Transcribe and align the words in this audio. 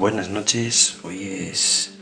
buenas 0.00 0.30
noches. 0.30 0.98
Hoy 1.02 1.24
es 1.24 1.98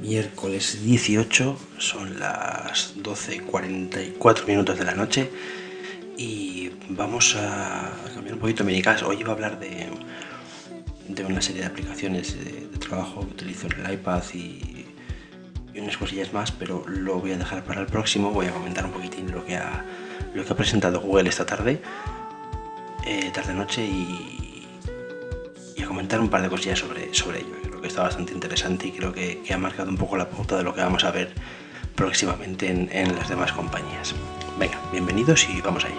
miércoles 0.00 0.82
18, 0.82 1.56
son 1.78 2.18
las 2.18 2.96
12.44 2.96 4.44
minutos 4.44 4.76
de 4.76 4.84
la 4.84 4.96
noche 4.96 5.30
y 6.16 6.72
vamos 6.88 7.36
a 7.36 7.92
cambiar 8.12 8.34
un 8.34 8.40
poquito 8.40 8.64
mi 8.64 8.82
caso. 8.82 9.06
Hoy 9.06 9.18
iba 9.20 9.30
a 9.30 9.34
hablar 9.34 9.60
de, 9.60 9.86
de 11.06 11.24
una 11.24 11.40
serie 11.40 11.60
de 11.60 11.68
aplicaciones 11.68 12.36
de, 12.44 12.66
trabajo 12.80 13.20
que 13.20 13.34
utilizo 13.34 13.68
en 13.68 13.86
el 13.86 13.92
iPad 13.92 14.22
y, 14.34 14.86
unas 15.76 15.96
cosillas 15.96 16.32
más, 16.32 16.50
pero 16.50 16.82
lo 16.88 17.20
voy 17.20 17.30
a 17.30 17.38
dejar 17.38 17.62
para 17.62 17.80
el 17.82 17.86
próximo. 17.86 18.32
Voy 18.32 18.46
a 18.46 18.50
comentar 18.50 18.84
un 18.84 18.90
poquitín 18.90 19.30
lo 19.30 19.44
que 19.44 19.56
ha, 19.56 19.84
lo 20.34 20.44
que 20.44 20.52
ha 20.52 20.56
presentado 20.56 21.00
Google 21.00 21.28
esta 21.28 21.46
tarde, 21.46 21.80
eh, 23.06 23.30
tarde-noche 23.32 23.84
y 23.84 24.47
comentar 25.98 26.20
un 26.20 26.28
par 26.28 26.42
de 26.42 26.48
cosillas 26.48 26.78
sobre, 26.78 27.12
sobre 27.12 27.40
ello. 27.40 27.56
Creo 27.60 27.80
que 27.80 27.88
está 27.88 28.04
bastante 28.04 28.32
interesante 28.32 28.86
y 28.86 28.92
creo 28.92 29.12
que, 29.12 29.42
ha 29.52 29.58
marcado 29.58 29.90
un 29.90 29.96
poco 29.96 30.16
la 30.16 30.30
pauta 30.30 30.56
de 30.56 30.62
lo 30.62 30.72
que 30.72 30.80
vamos 30.80 31.02
a 31.02 31.10
ver 31.10 31.34
próximamente 31.96 32.68
en, 32.70 33.16
las 33.16 33.28
demás 33.28 33.50
compañías. 33.50 34.14
Venga, 34.60 34.78
bienvenidos 34.92 35.48
y 35.48 35.60
vamos 35.60 35.84
a 35.84 35.88
ello. 35.88 35.98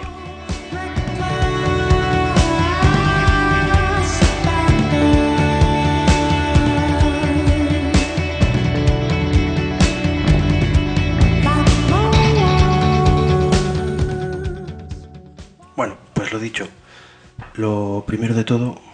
Bueno, 15.76 15.98
pues 16.14 16.32
lo 16.32 16.38
dicho, 16.38 16.66
lo 17.56 18.04
primero 18.06 18.32
de 18.32 18.44
todo, 18.44 18.80
eh, 18.80 18.89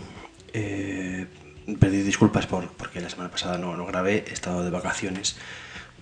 disculpas 2.17 2.47
por, 2.47 2.67
porque 2.69 2.99
la 3.03 3.11
semana 3.11 3.31
pasada 3.31 3.59
no, 3.59 3.77
no 3.77 3.85
grabé, 3.85 4.25
he 4.27 4.33
estado 4.33 4.65
de 4.65 4.71
vacaciones, 4.71 5.37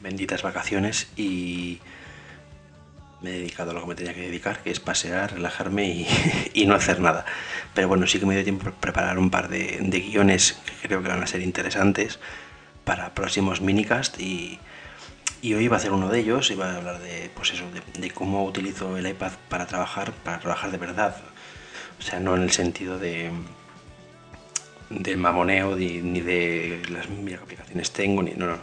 benditas 0.00 0.44
vacaciones, 0.44 1.08
y 1.16 1.80
me 3.20 3.30
he 3.30 3.32
dedicado 3.40 3.72
a 3.72 3.74
lo 3.74 3.80
que 3.80 3.88
me 3.88 3.94
tenía 3.96 4.14
que 4.14 4.20
dedicar, 4.20 4.62
que 4.62 4.70
es 4.70 4.78
pasear, 4.78 5.32
relajarme 5.32 6.06
y, 6.54 6.66
no 6.68 6.76
hacer 6.76 7.00
nada. 7.00 7.24
Pero 7.74 7.88
bueno, 7.88 8.06
sí 8.06 8.20
que 8.20 8.26
me 8.26 8.36
dio 8.36 8.44
tiempo 8.44 8.62
para 8.62 8.76
preparar 8.76 9.18
un 9.18 9.28
par 9.28 9.48
de, 9.48 9.80
guiones 10.08 10.56
que 10.80 10.86
creo 10.86 11.02
que 11.02 11.08
van 11.08 11.20
a 11.20 11.26
ser 11.26 11.40
interesantes 11.40 12.20
para 12.84 13.12
próximos 13.12 13.60
minicast 13.60 14.20
y, 14.20 14.60
y 15.42 15.54
hoy 15.54 15.64
iba 15.64 15.74
a 15.74 15.80
hacer 15.80 15.90
uno 15.90 16.10
de 16.10 16.20
ellos, 16.20 16.48
iba 16.52 16.70
a 16.70 16.76
hablar 16.76 17.00
de, 17.00 17.28
pues 17.34 17.52
eso, 17.54 17.64
de, 17.72 18.00
de, 18.00 18.10
cómo 18.12 18.44
utilizo 18.44 18.96
el 18.96 19.08
iPad 19.08 19.32
para 19.48 19.66
trabajar, 19.66 20.12
para 20.12 20.38
trabajar 20.38 20.70
de 20.70 20.78
verdad. 20.78 21.16
O 21.98 22.02
sea, 22.02 22.20
no 22.20 22.36
en 22.36 22.42
el 22.42 22.52
sentido 22.52 23.00
de, 23.00 23.32
de 24.90 25.16
mamoneo 25.16 25.76
ni, 25.76 26.20
de 26.20 26.82
las 26.90 27.08
mil 27.08 27.34
aplicaciones 27.34 27.90
tengo, 27.90 28.22
ni 28.22 28.32
no, 28.32 28.46
no, 28.46 28.58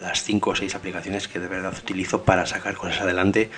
las 0.00 0.22
cinco 0.22 0.50
o 0.50 0.56
seis 0.56 0.74
aplicaciones 0.74 1.28
que 1.28 1.38
de 1.38 1.48
verdad 1.48 1.74
utilizo 1.76 2.22
para 2.22 2.46
sacar 2.46 2.74
cosas 2.74 3.00
adelante, 3.00 3.50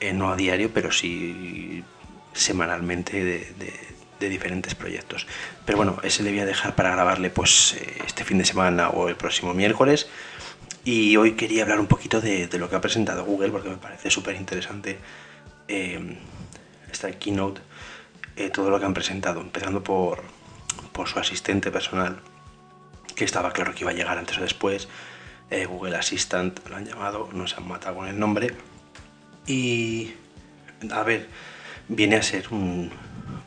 eh, 0.00 0.12
no 0.12 0.30
a 0.30 0.36
diario, 0.36 0.70
pero 0.72 0.92
sí 0.92 1.84
semanalmente 2.32 3.24
de, 3.24 3.92
diferentes 4.28 4.76
proyectos. 4.76 5.26
Pero 5.66 5.78
bueno, 5.78 5.98
ese 6.04 6.22
le 6.22 6.30
voy 6.30 6.38
a 6.38 6.46
dejar 6.46 6.76
para 6.76 6.92
grabarle 6.92 7.28
pues 7.28 7.74
eh, 7.74 8.02
este 8.06 8.22
fin 8.22 8.38
de 8.38 8.44
semana 8.44 8.90
o 8.90 9.08
el 9.08 9.16
próximo 9.16 9.52
miércoles. 9.52 10.06
Y 10.84 11.16
hoy 11.16 11.32
quería 11.32 11.64
hablar 11.64 11.80
un 11.80 11.88
poquito 11.88 12.20
de, 12.20 12.48
lo 12.56 12.70
que 12.70 12.76
ha 12.76 12.80
presentado 12.80 13.24
Google 13.24 13.50
porque 13.50 13.68
me 13.68 13.78
parece 13.78 14.10
súper 14.10 14.36
interesante 14.36 14.98
eh, 15.66 16.18
esta 16.92 17.10
keynote, 17.10 17.60
todo 18.52 18.70
lo 18.70 18.78
que 18.78 18.86
han 18.86 18.94
presentado, 18.94 19.40
empezando 19.40 19.82
por, 19.82 20.22
por 20.92 21.08
su 21.08 21.18
asistente 21.18 21.70
personal, 21.70 22.20
que 23.14 23.24
estaba 23.24 23.52
claro 23.52 23.74
que 23.74 23.80
iba 23.80 23.90
a 23.90 23.94
llegar 23.94 24.18
antes 24.18 24.38
o 24.38 24.42
después. 24.42 24.88
Eh, 25.50 25.66
Google 25.66 25.96
Assistant 25.96 26.66
lo 26.68 26.76
han 26.76 26.86
llamado, 26.86 27.28
no 27.32 27.46
se 27.46 27.56
han 27.56 27.68
matado 27.68 27.96
con 27.96 28.08
el 28.08 28.18
nombre. 28.18 28.54
Y 29.46 30.12
a 30.90 31.02
ver, 31.02 31.28
viene 31.88 32.16
a 32.16 32.22
ser 32.22 32.48
un, 32.50 32.90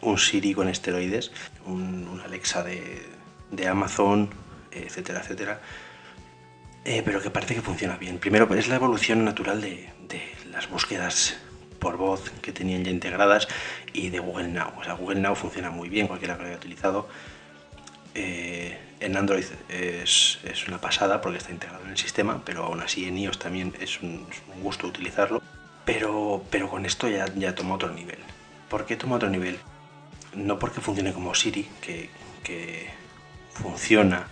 un 0.02 0.18
Siri 0.18 0.54
con 0.54 0.68
esteroides, 0.68 1.32
un, 1.66 2.22
Alexa 2.24 2.64
de, 2.64 3.06
de, 3.52 3.68
Amazon, 3.68 4.30
etcétera, 4.72 5.22
etcétera. 5.22 5.62
Eh, 6.84 7.02
pero 7.04 7.22
que 7.22 7.32
parece 7.32 7.56
que 7.56 7.62
funciona 7.62 7.98
bien. 7.98 8.20
Primero, 8.20 8.54
es 8.54 8.68
la 8.68 8.76
evolución 8.76 9.26
natural 9.26 9.60
de, 9.62 9.90
de 10.08 10.22
las 10.52 10.70
búsquedas 10.70 11.38
por 11.80 11.98
voz 11.98 12.32
que 12.42 12.52
tenían 12.52 12.84
ya 12.84 12.92
integradas 12.92 13.48
y 13.94 14.10
de 14.10 14.20
Google 14.20 14.50
Now. 14.50 14.74
O 14.78 14.84
sea, 14.84 14.94
Google 14.94 15.20
Now 15.20 15.36
funciona 15.36 15.72
muy 15.72 15.90
bien, 15.90 16.08
cualquiera 16.08 16.36
que 16.36 16.44
lo 16.44 16.48
haya 16.50 16.58
utilizado. 16.58 17.08
Eh, 18.16 18.78
en 19.02 19.18
Android 19.18 19.46
es, 19.70 20.40
una 20.68 20.80
pasada 20.80 21.22
porque 21.22 21.38
está 21.38 21.52
integrado 21.52 21.84
en 21.84 21.92
el 21.92 21.98
sistema, 21.98 22.42
pero 22.46 22.64
aún 22.64 22.80
así 22.80 23.06
en 23.06 23.18
iOS 23.18 23.38
también 23.38 23.74
es 23.80 24.02
un, 24.02 24.26
gusto 24.64 24.88
utilizarlo. 24.88 25.42
Pero, 25.84 26.44
pero 26.50 26.70
con 26.70 26.86
esto 26.86 27.08
ya, 27.08 27.26
ya 27.36 27.54
toma 27.54 27.76
otro 27.76 27.92
nivel. 27.92 28.18
¿Por 28.70 28.86
qué 28.86 28.96
toma 28.96 29.18
otro 29.18 29.30
nivel? 29.30 29.60
No 30.34 30.58
porque 30.58 30.82
funcione 30.82 31.14
como 31.14 31.36
Siri, 31.36 31.68
que, 31.82 32.10
que 32.44 32.90
funciona, 33.54 34.28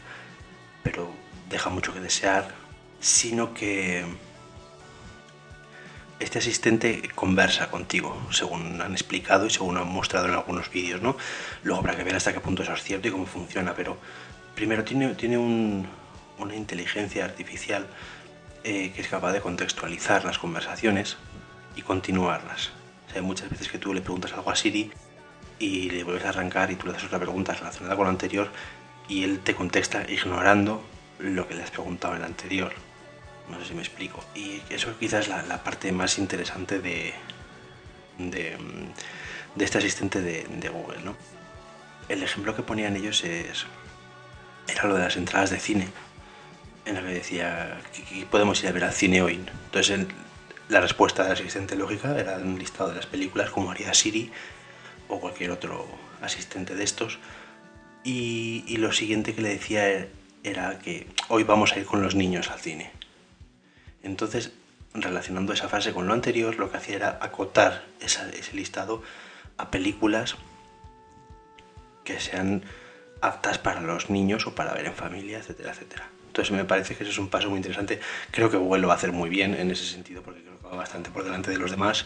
pero 0.81 1.11
deja 1.49 1.69
mucho 1.69 1.93
que 1.93 1.99
desear, 1.99 2.47
sino 2.99 3.53
que 3.53 4.03
este 6.23 6.39
asistente 6.39 7.09
conversa 7.13 7.69
contigo, 7.69 8.27
según 8.31 8.81
han 8.81 8.93
explicado 8.93 9.45
y 9.45 9.49
según 9.49 9.77
han 9.77 9.87
mostrado 9.87 10.27
en 10.27 10.33
algunos 10.33 10.69
vídeos, 10.69 11.01
¿no? 11.01 11.15
Luego 11.63 11.81
habrá 11.81 11.95
que 11.95 12.03
ver 12.03 12.15
hasta 12.15 12.33
qué 12.33 12.39
punto 12.39 12.63
eso 12.63 12.73
es 12.73 12.83
cierto 12.83 13.07
y 13.07 13.11
cómo 13.11 13.25
funciona, 13.25 13.73
pero 13.75 13.97
primero 14.55 14.83
tiene, 14.83 15.15
tiene 15.15 15.37
una 15.37 16.55
inteligencia 16.55 17.25
artificial 17.25 17.87
eh, 18.63 18.91
que 18.95 19.01
es 19.01 19.07
capaz 19.07 19.33
de 19.33 19.41
contextualizar 19.41 20.23
las 20.23 20.39
conversaciones 20.39 21.17
y 21.75 21.81
continuarlas. 21.81 22.71
hay 23.13 23.21
muchas 23.21 23.49
veces 23.49 23.67
que 23.67 23.77
tú 23.77 23.93
le 23.93 24.01
preguntas 24.01 24.33
algo 24.33 24.49
a 24.51 24.55
Siri 24.55 24.91
y 25.59 25.89
le 25.89 26.03
vuelves 26.03 26.25
a 26.25 26.29
arrancar 26.29 26.71
y 26.71 26.75
tú 26.75 26.87
le 26.87 26.93
haces 26.93 27.05
otra 27.05 27.19
pregunta 27.19 27.53
relacionada 27.53 27.95
con 27.95 28.05
lo 28.05 28.09
anterior 28.09 28.49
y 29.07 29.23
él 29.23 29.39
te 29.39 29.53
contesta 29.53 30.09
ignorando 30.09 30.83
lo 31.19 31.47
que 31.47 31.55
le 31.55 31.63
has 31.63 31.71
preguntado 31.71 32.15
en 32.15 32.21
el 32.21 32.25
anterior 32.25 32.73
no 33.49 33.59
sé 33.59 33.67
si 33.67 33.73
me 33.73 33.81
explico. 33.81 34.23
Y 34.35 34.61
eso 34.69 34.97
quizás 34.99 35.27
es 35.27 35.47
la, 35.47 35.63
parte 35.63 35.91
más 35.91 36.17
interesante 36.17 36.79
de, 36.79 37.13
de, 38.17 38.57
este 39.59 39.77
asistente 39.77 40.21
de, 40.21 40.69
Google. 40.69 41.01
¿no? 41.03 41.15
El 42.09 42.23
ejemplo 42.23 42.55
que 42.55 42.63
ponían 42.63 42.95
ellos 42.95 43.23
es, 43.23 43.65
era 44.67 44.85
lo 44.85 44.95
de 44.95 45.03
las 45.03 45.17
entradas 45.17 45.49
de 45.49 45.59
cine, 45.59 45.87
en 46.85 46.95
la 46.95 47.01
que 47.01 47.13
decía 47.13 47.79
que 47.91 48.25
podemos 48.25 48.61
ir 48.63 48.69
a 48.69 48.71
ver 48.71 48.83
al 48.83 48.93
cine 48.93 49.21
hoy. 49.21 49.43
Entonces 49.65 50.07
la 50.69 50.81
respuesta 50.81 51.23
del 51.23 51.33
asistente 51.33 51.75
lógica 51.75 52.17
era 52.17 52.37
un 52.37 52.57
listado 52.57 52.89
de 52.89 52.95
las 52.95 53.05
películas 53.05 53.49
como 53.49 53.71
haría 53.71 53.93
Siri 53.93 54.31
o 55.09 55.19
cualquier 55.19 55.51
otro 55.51 55.85
asistente 56.21 56.75
de 56.75 56.83
estos. 56.83 57.19
Y, 58.03 58.65
y 58.67 58.77
lo 58.77 58.91
siguiente 58.91 59.33
que 59.33 59.41
le 59.41 59.49
decía 59.49 60.07
era 60.43 60.79
que 60.79 61.07
hoy 61.29 61.43
vamos 61.43 61.73
a 61.73 61.79
ir 61.79 61.85
con 61.85 62.01
los 62.01 62.15
niños 62.15 62.49
al 62.49 62.59
cine. 62.59 62.91
Entonces, 64.03 64.51
relacionando 64.93 65.53
esa 65.53 65.69
frase 65.69 65.93
con 65.93 66.07
lo 66.07 66.13
anterior, 66.13 66.55
lo 66.55 66.69
que 66.69 66.77
hacía 66.77 66.95
era 66.95 67.19
acotar 67.21 67.85
ese 67.99 68.53
listado 68.53 69.01
a 69.57 69.71
películas 69.71 70.35
que 72.03 72.19
sean 72.19 72.63
aptas 73.21 73.57
para 73.57 73.81
los 73.81 74.09
niños 74.09 74.45
o 74.45 74.53
para 74.53 74.73
ver 74.73 74.85
en 74.85 74.93
familia, 74.93 75.39
etcétera, 75.39 75.71
etcétera. 75.71 76.09
Entonces 76.27 76.51
me 76.51 76.65
parece 76.65 76.95
que 76.95 77.03
eso 77.03 77.11
es 77.11 77.19
un 77.19 77.29
paso 77.29 77.49
muy 77.49 77.57
interesante. 77.57 77.99
Creo 78.31 78.49
que 78.49 78.57
Google 78.57 78.81
lo 78.81 78.87
va 78.87 78.95
a 78.95 78.97
hacer 78.97 79.11
muy 79.11 79.29
bien 79.29 79.53
en 79.53 79.71
ese 79.71 79.85
sentido 79.85 80.21
porque 80.21 80.41
creo 80.41 80.59
que 80.59 80.67
va 80.67 80.75
bastante 80.75 81.09
por 81.09 81.23
delante 81.23 81.51
de 81.51 81.57
los 81.57 81.71
demás 81.71 82.05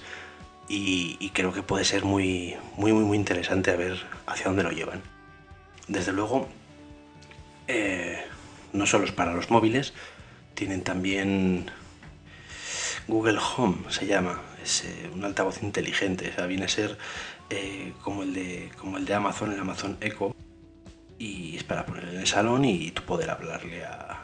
y, 0.69 1.31
creo 1.33 1.53
que 1.53 1.63
puede 1.63 1.85
ser 1.85 2.03
muy, 2.03 2.55
muy, 2.75 2.91
muy, 2.91 3.05
muy 3.05 3.17
interesante 3.17 3.71
a 3.71 3.77
ver 3.77 3.97
hacia 4.25 4.47
dónde 4.47 4.63
lo 4.63 4.71
llevan. 4.71 5.01
Desde 5.87 6.11
luego, 6.11 6.49
eh, 7.67 8.21
no 8.73 8.85
solo 8.85 9.05
es 9.05 9.11
para 9.11 9.33
los 9.33 9.49
móviles, 9.49 9.93
tienen 10.55 10.83
también 10.83 11.71
Google 13.07 13.39
Home 13.39 13.77
se 13.89 14.05
llama, 14.05 14.41
es 14.61 14.83
eh, 14.83 15.09
un 15.13 15.23
altavoz 15.23 15.63
inteligente, 15.63 16.29
o 16.29 16.33
sea, 16.35 16.45
viene 16.45 16.65
a 16.65 16.69
ser 16.69 16.97
eh, 17.49 17.93
como, 18.01 18.23
el 18.23 18.33
de, 18.33 18.69
como 18.77 18.97
el 18.97 19.05
de 19.05 19.13
Amazon, 19.13 19.53
el 19.53 19.59
Amazon 19.59 19.97
Echo, 20.01 20.35
y 21.17 21.55
es 21.55 21.63
para 21.63 21.85
poner 21.85 22.09
en 22.09 22.19
el 22.19 22.27
salón 22.27 22.65
y 22.65 22.91
tú 22.91 23.03
poder 23.03 23.29
hablarle 23.29 23.85
a, 23.85 24.23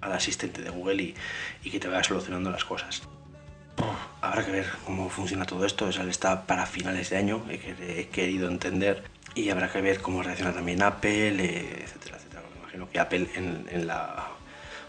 al 0.00 0.12
asistente 0.12 0.60
de 0.60 0.70
Google 0.70 1.14
y, 1.62 1.70
que 1.70 1.78
te 1.78 1.86
vaya 1.86 2.02
solucionando 2.02 2.50
las 2.50 2.64
cosas. 2.64 3.02
habrá 4.20 4.44
que 4.44 4.50
ver 4.50 4.66
cómo 4.84 5.08
funciona 5.08 5.46
todo 5.46 5.64
esto, 5.64 5.86
o 5.86 5.88
está 5.88 6.46
para 6.46 6.66
finales 6.66 7.10
de 7.10 7.16
año, 7.16 7.44
he, 7.48 8.08
querido 8.08 8.48
entender, 8.48 9.04
y 9.36 9.50
habrá 9.50 9.70
que 9.70 9.80
ver 9.80 10.02
cómo 10.02 10.24
reacciona 10.24 10.52
también 10.52 10.82
Apple, 10.82 11.44
eh, 11.44 11.84
etcétera, 11.84 12.16
etcétera. 12.16 12.42
Me 12.54 12.58
imagino 12.58 12.90
que 12.90 12.98
Apple 12.98 13.28
en 13.36 13.86
la 13.86 14.39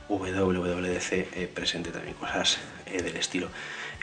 WWDC 0.09 1.11
eh, 1.11 1.51
presente 1.53 1.91
también 1.91 2.15
cosas 2.15 2.59
eh, 2.85 3.01
del 3.01 3.15
estilo. 3.17 3.49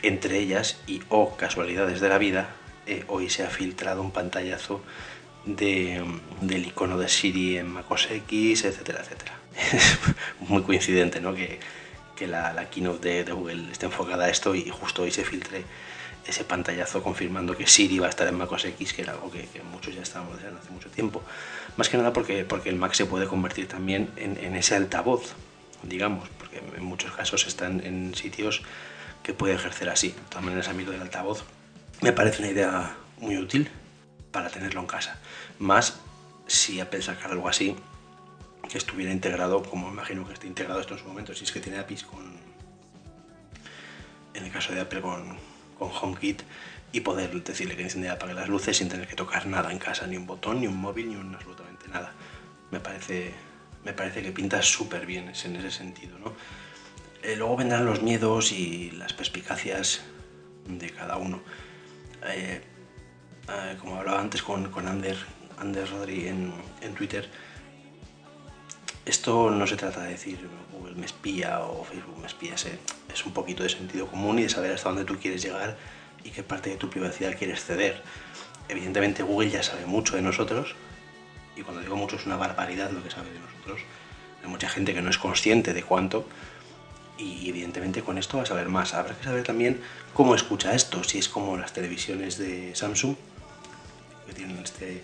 Entre 0.01 0.39
ellas, 0.39 0.77
y 0.87 1.01
o 1.09 1.35
casualidades 1.35 1.99
de 1.99 2.09
la 2.09 2.17
vida, 2.17 2.49
eh, 2.85 3.03
hoy 3.07 3.29
se 3.29 3.43
ha 3.43 3.49
filtrado 3.49 4.01
un 4.01 4.11
pantallazo 4.11 4.81
del 5.45 6.65
icono 6.65 6.97
de 6.97 7.07
Siri 7.07 7.57
en 7.57 7.67
macOS 7.67 8.09
X, 8.11 8.65
etcétera, 8.65 9.01
etcétera. 9.01 9.33
Muy 10.39 10.63
coincidente 10.63 11.21
¿no? 11.21 11.33
que, 11.33 11.59
la, 12.27 12.69
keynote 12.69 13.23
de, 13.23 13.31
Google 13.31 13.71
esté 13.71 13.85
enfocada 13.85 14.25
a 14.25 14.29
esto 14.29 14.53
y 14.53 14.69
justo 14.69 15.03
hoy 15.03 15.11
se 15.11 15.23
filtre 15.23 15.63
ese 16.27 16.43
pantallazo 16.43 17.01
confirmando 17.01 17.57
que 17.57 17.65
Siri 17.65 17.99
va 17.99 18.07
a 18.07 18.09
estar 18.09 18.27
en 18.27 18.35
macOS 18.35 18.65
X, 18.65 18.93
que 18.93 19.01
era 19.01 19.13
algo 19.13 19.31
que, 19.31 19.47
muchos 19.71 19.95
ya 19.95 20.01
estábamos 20.01 20.35
deseando 20.35 20.59
hace 20.59 20.71
mucho 20.71 20.89
tiempo. 20.89 21.21
Más 21.77 21.89
que 21.89 21.97
nada 21.97 22.13
porque, 22.13 22.45
porque 22.45 22.69
el 22.69 22.75
Mac 22.75 22.93
se 22.93 23.05
puede 23.05 23.27
convertir 23.27 23.67
también 23.67 24.09
en, 24.15 24.55
ese 24.55 24.75
altavoz, 24.75 25.33
digamos, 25.83 26.29
porque 26.37 26.57
en 26.57 26.83
muchos 26.83 27.11
casos 27.11 27.47
están 27.47 27.85
en 27.85 28.15
sitios 28.15 28.61
que 29.23 29.33
puede 29.33 29.55
ejercer 29.55 29.89
así. 29.89 30.09
De 30.09 30.21
todas 30.29 30.43
maneras, 30.43 30.67
a 30.67 30.73
mí 30.73 30.83
lo 30.83 30.91
del 30.91 31.01
altavoz 31.01 31.43
me 32.01 32.11
parece 32.11 32.39
una 32.39 32.51
idea 32.51 32.95
muy 33.17 33.37
útil 33.37 33.69
para 34.31 34.49
tenerlo 34.49 34.81
en 34.81 34.87
casa. 34.87 35.19
Más 35.59 35.99
si 36.47 36.79
Apple 36.79 37.01
sacar 37.01 37.31
algo 37.31 37.47
así 37.47 37.75
que 38.69 38.77
estuviera 38.77 39.11
integrado, 39.11 39.63
como 39.63 39.89
imagino 39.89 40.25
que 40.27 40.33
esté 40.33 40.47
integrado 40.47 40.81
en 40.81 40.97
su 40.97 41.05
momento, 41.05 41.33
si 41.33 41.43
es 41.43 41.51
que 41.51 41.59
tiene 41.59 41.79
APIs 41.79 42.03
con, 42.03 42.37
en 44.33 44.43
el 44.45 44.51
caso 44.51 44.73
de 44.73 44.81
Apple 44.81 45.01
con, 45.01 45.37
con 45.77 45.89
HomeKit, 45.89 46.43
y 46.91 47.01
poder 47.01 47.43
decirle 47.43 47.75
que 47.75 47.83
enciende 47.83 48.07
y 48.07 48.11
apague 48.11 48.33
las 48.33 48.47
luces 48.47 48.77
sin 48.77 48.89
tener 48.89 49.07
que 49.07 49.15
tocar 49.15 49.45
nada 49.45 49.71
en 49.71 49.79
casa, 49.79 50.07
ni 50.07 50.17
un 50.17 50.25
botón, 50.25 50.61
ni 50.61 50.67
un 50.67 50.77
móvil, 50.77 51.09
ni 51.09 51.15
un 51.15 51.33
absolutamente 51.35 51.87
nada. 51.87 52.11
Me 52.71 52.79
parece, 52.79 53.33
me 53.83 53.93
parece 53.93 54.21
que 54.21 54.31
pinta 54.31 54.61
súper 54.61 55.05
bien 55.05 55.31
en 55.43 55.55
ese 55.55 55.71
sentido. 55.71 56.17
¿no? 56.19 56.33
Eh, 57.23 57.35
luego 57.35 57.57
vendrán 57.57 57.85
los 57.85 58.01
miedos 58.01 58.51
y 58.51 58.91
las 58.91 59.13
perspicacias 59.13 60.01
de 60.67 60.89
cada 60.89 61.17
uno. 61.17 61.41
Eh, 62.27 62.61
eh, 63.49 63.77
como 63.79 63.95
hablaba 63.97 64.19
antes 64.19 64.41
con, 64.41 64.71
con 64.71 64.87
Ander, 64.87 65.17
Ander 65.57 65.89
Rodri 65.89 66.27
en, 66.27 66.53
en, 66.81 66.93
Twitter, 66.93 67.29
esto 69.05 69.49
no 69.49 69.65
se 69.65 69.75
trata 69.75 70.03
de 70.03 70.11
decir 70.11 70.37
Google 70.71 70.95
me 70.95 71.05
espía 71.05 71.59
o 71.61 71.83
Facebook 71.83 72.19
me 72.19 72.27
espía, 72.27 72.53
es 72.55 73.25
un 73.25 73.33
poquito 73.33 73.63
de 73.63 73.69
sentido 73.69 74.07
común 74.07 74.39
y 74.39 74.43
de 74.43 74.49
saber 74.49 74.73
hasta 74.73 74.89
dónde 74.89 75.05
tú 75.05 75.17
quieres 75.17 75.41
llegar 75.41 75.77
y 76.23 76.29
qué 76.29 76.43
parte 76.43 76.69
de 76.69 76.75
tu 76.75 76.89
privacidad 76.89 77.35
quieres 77.37 77.63
ceder. 77.63 78.03
Evidentemente 78.67 79.23
Google 79.23 79.49
ya 79.49 79.63
sabe 79.63 79.85
mucho 79.85 80.15
de 80.15 80.21
nosotros 80.21 80.75
y 81.55 81.61
cuando 81.61 81.81
digo 81.81 81.95
mucho 81.95 82.15
es 82.15 82.25
una 82.25 82.37
barbaridad 82.37 82.91
lo 82.91 83.03
que 83.03 83.11
sabe 83.11 83.31
de 83.31 83.39
nosotros. 83.39 83.81
Hay 84.43 84.49
mucha 84.49 84.69
gente 84.69 84.93
que 84.93 85.01
no 85.01 85.09
es 85.09 85.17
consciente 85.17 85.73
de 85.73 85.83
cuánto 85.83 86.27
y 87.17 87.49
evidentemente 87.49 88.01
con 88.01 88.17
esto 88.17 88.37
vas 88.37 88.51
a 88.51 88.53
ver 88.53 88.69
más. 88.69 88.93
Habrá 88.93 89.15
que 89.15 89.23
saber 89.23 89.43
también 89.43 89.81
cómo 90.13 90.35
escucha 90.35 90.73
esto, 90.73 91.03
si 91.03 91.19
es 91.19 91.27
como 91.27 91.57
las 91.57 91.73
televisiones 91.73 92.37
de 92.37 92.73
Samsung, 92.75 93.15
que 94.25 94.33
tienen 94.33 94.57
este 94.59 95.03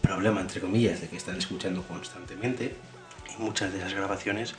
problema, 0.00 0.40
entre 0.40 0.60
comillas, 0.60 1.00
de 1.00 1.08
que 1.08 1.16
están 1.16 1.36
escuchando 1.36 1.82
constantemente 1.82 2.76
y 3.36 3.42
muchas 3.42 3.72
de 3.72 3.78
esas 3.78 3.94
grabaciones 3.94 4.54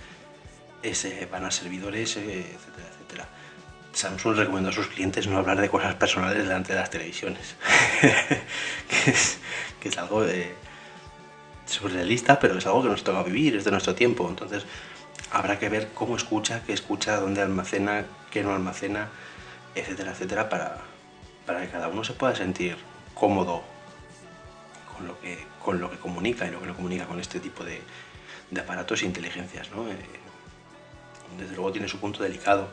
eh, 0.84 1.28
van 1.32 1.46
a 1.46 1.52
servidores, 1.52 2.18
eh, 2.18 2.40
etcétera, 2.40 2.88
etcétera. 2.92 3.28
Samsung 3.94 4.36
recomienda 4.36 4.70
a 4.72 4.74
sus 4.74 4.88
clientes 4.88 5.28
no 5.28 5.38
hablar 5.38 5.62
de 5.62 5.70
cosas 5.70 5.96
personales 5.96 6.44
delante 6.44 6.74
de 6.74 6.80
las 6.80 6.90
televisiones, 6.90 7.56
que, 9.80 9.88
es, 9.90 9.98
algo 9.98 10.26
eh, 10.26 10.54
surrealista, 11.66 12.40
pero 12.40 12.58
es 12.58 12.66
algo 12.66 12.84
que 12.84 12.90
nos 12.90 13.04
toca 13.04 13.24
vivir, 13.24 13.56
es 13.56 13.64
de 13.64 13.72
nuestro 13.72 13.96
tiempo. 13.96 14.28
Entonces, 14.28 14.66
habrá 15.32 15.60
que 15.60 15.70
ver 15.70 15.90
cómo 15.94 16.16
escucha, 16.16 16.64
qué 16.66 16.74
escucha, 16.74 17.20
dónde 17.20 17.42
almacena, 17.42 18.06
qué 18.32 18.44
no 18.44 18.54
almacena, 18.54 19.10
etcétera, 19.76 20.12
etcétera, 20.12 20.50
para, 20.50 20.78
para 21.46 21.62
que 21.62 21.70
cada 21.70 21.88
uno 21.88 22.04
se 22.04 22.14
pueda 22.14 22.36
sentir 22.36 22.78
cómodo 23.14 23.64
con 24.96 25.08
lo 25.08 25.20
que, 25.20 25.46
con 25.64 25.80
lo 25.80 25.90
que 25.90 25.98
comunica 25.98 26.48
y 26.48 26.52
lo 26.52 26.60
que 26.60 26.68
no 26.68 26.76
comunica 26.76 27.06
con 27.06 27.20
este 27.20 27.40
tipo 27.40 27.64
de, 27.64 27.82
de 28.52 28.62
aparatos 28.62 29.02
e 29.02 29.06
inteligencias. 29.06 29.72
¿no? 29.72 29.88
Eh, 29.90 29.98
desde 31.38 31.56
luego 31.56 31.72
tiene 31.72 31.88
su 31.88 32.00
punto 32.00 32.24
delicado, 32.24 32.70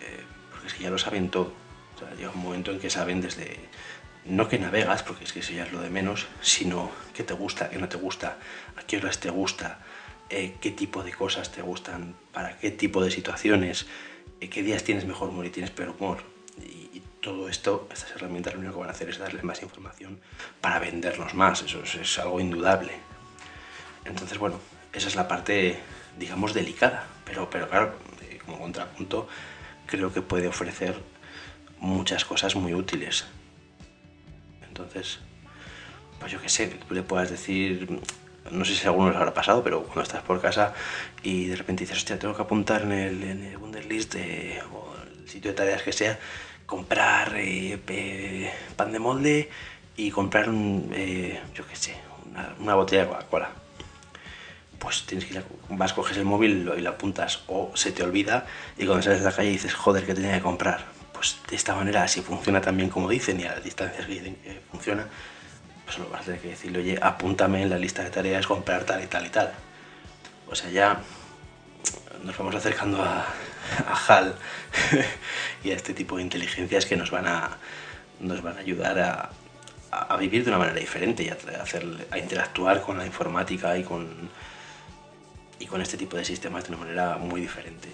eh, 0.00 0.24
porque 0.50 0.66
es 0.66 0.74
que 0.74 0.84
ya 0.84 0.90
lo 0.90 0.98
saben 0.98 1.30
todo. 1.30 1.52
llega 2.16 2.30
un 2.30 2.42
momento 2.42 2.70
en 2.70 2.80
que 2.80 2.90
saben 2.90 3.20
desde, 3.20 3.68
no 4.24 4.48
que 4.48 4.58
navegas, 4.58 5.02
porque 5.02 5.24
es 5.24 5.32
que 5.32 5.40
eso 5.40 5.52
ya 5.52 5.64
es 5.64 5.72
lo 5.72 5.80
de 5.80 5.90
menos, 5.90 6.26
sino 6.40 6.90
qué 7.14 7.22
te 7.22 7.34
gusta, 7.34 7.70
qué 7.70 7.78
no 7.78 7.88
te 7.88 7.96
gusta, 7.96 8.36
a 8.76 8.82
qué 8.82 8.98
horas 8.98 9.18
te 9.18 9.30
gusta, 9.30 9.78
eh, 10.28 10.56
qué 10.60 10.70
tipo 10.70 11.02
de 11.02 11.12
cosas 11.12 11.50
te 11.50 11.62
gustan, 11.62 12.14
para 12.32 12.56
qué 12.58 12.70
tipo 12.70 13.02
de 13.02 13.10
situaciones, 13.10 13.86
eh, 14.40 14.48
qué 14.48 14.62
días 14.62 14.84
tienes 14.84 15.04
mejor 15.04 15.30
humor 15.30 15.46
y 15.46 15.50
tienes 15.50 15.70
peor 15.70 15.90
humor. 15.90 16.18
Y, 16.58 17.02
todo 17.20 17.50
esto, 17.50 17.86
estas 17.92 18.12
herramientas 18.12 18.54
lo 18.54 18.60
único 18.60 18.76
que 18.76 18.80
van 18.80 18.88
a 18.88 18.92
hacer 18.92 19.10
es 19.10 19.18
darle 19.18 19.42
más 19.42 19.60
información 19.62 20.18
para 20.62 20.78
vendernos 20.78 21.34
más, 21.34 21.60
eso 21.60 21.82
es, 21.82 22.18
algo 22.18 22.40
indudable. 22.40 22.92
Entonces, 24.06 24.38
bueno, 24.38 24.58
esa 24.94 25.08
es 25.08 25.16
la 25.16 25.28
parte, 25.28 25.78
digamos, 26.18 26.54
delicada, 26.54 27.06
pero, 27.26 27.50
pero 27.50 27.68
claro, 27.68 27.94
eh, 28.22 28.38
como 28.46 28.58
contrapunto, 28.58 29.28
creo 29.84 30.14
que 30.14 30.22
puede 30.22 30.48
ofrecer 30.48 30.98
muchas 31.78 32.24
cosas 32.24 32.56
muy 32.56 32.72
útiles. 32.72 33.26
Entonces, 34.70 35.18
pues 36.18 36.32
yo 36.32 36.40
qué 36.40 36.48
sé, 36.48 36.68
tú 36.68 36.94
le 36.94 37.02
puedas 37.02 37.30
decir, 37.30 38.00
no 38.50 38.64
sé 38.64 38.74
si 38.74 38.86
a 38.86 38.90
algunos 38.90 39.10
les 39.10 39.18
habrá 39.18 39.34
pasado, 39.34 39.62
pero 39.62 39.82
cuando 39.82 40.02
estás 40.02 40.22
por 40.22 40.40
casa 40.40 40.72
y 41.22 41.46
de 41.46 41.56
repente 41.56 41.84
dices, 41.84 41.98
hostia, 41.98 42.18
tengo 42.18 42.34
que 42.34 42.42
apuntar 42.42 42.82
en 42.82 42.92
el, 42.92 43.22
en 43.22 43.44
el 43.44 43.56
Wunderlist 43.56 44.14
o 44.14 44.94
el 45.02 45.28
sitio 45.28 45.50
de 45.50 45.56
tareas 45.56 45.82
que 45.82 45.92
sea, 45.92 46.18
comprar 46.66 47.34
eh, 47.36 48.52
pan 48.76 48.92
de 48.92 48.98
molde 49.00 49.50
y 49.96 50.10
comprar 50.10 50.48
un, 50.48 50.92
eh, 50.94 51.40
yo 51.52 51.66
qué 51.66 51.74
sé, 51.74 51.96
una, 52.60 52.74
botella 52.76 53.02
de 53.02 53.08
Coca-Cola. 53.08 53.50
Pues 54.78 55.04
tienes 55.04 55.26
que 55.26 55.34
ir, 55.34 55.44
vas, 55.70 55.92
coges 55.92 56.16
el 56.16 56.24
móvil 56.24 56.70
y 56.78 56.80
lo 56.80 56.90
apuntas 56.90 57.42
o 57.48 57.72
se 57.74 57.92
te 57.92 58.02
olvida 58.02 58.46
y 58.78 58.86
cuando 58.86 59.02
sales 59.02 59.18
de 59.18 59.26
la 59.26 59.32
calle 59.32 59.50
dices, 59.50 59.74
joder, 59.74 60.06
que 60.06 60.14
tenía 60.14 60.34
que 60.36 60.42
comprar. 60.42 60.99
Pues 61.20 61.36
de 61.50 61.54
esta 61.54 61.74
manera, 61.74 62.08
si 62.08 62.22
funciona 62.22 62.62
también 62.62 62.88
como 62.88 63.06
dicen 63.06 63.38
y 63.38 63.44
a 63.44 63.52
las 63.52 63.62
distancias 63.62 64.06
que 64.06 64.12
dicen 64.12 64.36
que 64.36 64.58
funciona, 64.70 65.06
solo 65.86 66.08
vas 66.08 66.22
a 66.22 66.24
tener 66.24 66.40
que 66.40 66.48
decirle, 66.48 66.78
oye, 66.78 66.98
apúntame 66.98 67.60
en 67.60 67.68
la 67.68 67.76
lista 67.76 68.02
de 68.02 68.08
tareas 68.08 68.46
comprar 68.46 68.84
tal 68.84 69.04
y 69.04 69.06
tal 69.06 69.26
y 69.26 69.28
tal. 69.28 69.52
O 70.48 70.54
sea, 70.54 70.70
ya 70.70 70.98
nos 72.24 72.38
vamos 72.38 72.54
acercando 72.54 73.02
a, 73.02 73.26
HAL 74.08 74.34
y 75.62 75.72
a 75.72 75.76
este 75.76 75.92
tipo 75.92 76.16
de 76.16 76.22
inteligencias 76.22 76.86
que 76.86 76.96
nos 76.96 77.10
van 77.10 77.26
a, 77.26 77.50
nos 78.20 78.40
van 78.40 78.56
a 78.56 78.60
ayudar 78.60 79.30
a, 79.92 80.16
vivir 80.16 80.42
de 80.42 80.48
una 80.48 80.58
manera 80.58 80.80
diferente 80.80 81.22
y 81.22 81.28
a, 81.28 82.18
interactuar 82.18 82.80
con 82.80 82.96
la 82.96 83.04
informática 83.04 83.76
y 83.76 83.84
con, 83.84 84.08
y 85.58 85.66
con 85.66 85.82
este 85.82 85.98
tipo 85.98 86.16
de 86.16 86.24
sistemas 86.24 86.64
de 86.64 86.70
una 86.70 86.78
manera 86.78 87.18
muy 87.18 87.42
diferente. 87.42 87.90